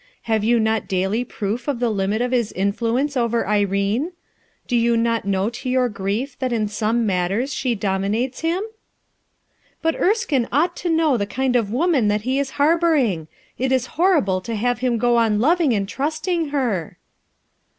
[0.23, 4.13] Have you not daily proof of the limit of his influence over Irene?
[4.67, 8.63] Do you not know to your grief that in Home matters she dominates him?"
[9.83, 13.27] "But Erskine ought to know the kind of woman that lie is harboring.
[13.59, 16.97] It is horrible to have him go on loving and trusting her!"